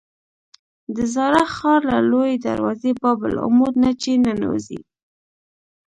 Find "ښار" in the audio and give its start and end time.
1.55-1.81